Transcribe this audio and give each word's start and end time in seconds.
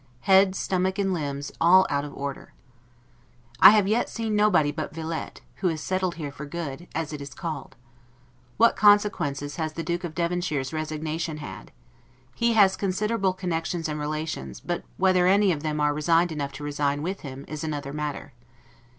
Head, 0.21 0.55
stomach, 0.55 0.97
and 0.97 1.13
limbs, 1.13 1.51
all 1.61 1.85
out 1.87 2.03
of 2.03 2.11
order. 2.17 2.53
I 3.59 3.69
have 3.69 3.87
yet 3.87 4.09
seen 4.09 4.35
nobody 4.35 4.71
but 4.71 4.91
Villettes, 4.95 5.41
who 5.57 5.69
is 5.69 5.79
settled 5.79 6.15
here 6.15 6.31
for 6.31 6.43
good, 6.47 6.87
as 6.95 7.13
it 7.13 7.21
is 7.21 7.35
called. 7.35 7.75
What 8.57 8.75
consequences 8.75 9.57
has 9.57 9.73
the 9.73 9.83
Duke 9.83 10.03
of 10.03 10.15
Devonshire's 10.15 10.73
resignation 10.73 11.37
had? 11.37 11.71
He 12.33 12.53
has 12.53 12.75
considerable 12.75 13.33
connections 13.33 13.87
and 13.87 13.99
relations; 13.99 14.59
but 14.59 14.83
whether 14.97 15.27
any 15.27 15.51
of 15.51 15.61
them 15.61 15.79
are 15.79 15.93
resigned 15.93 16.31
enough 16.31 16.53
to 16.53 16.63
resign 16.63 17.03
with 17.03 17.19
him, 17.19 17.45
is 17.47 17.63
another 17.63 17.93
matter. 17.93 18.33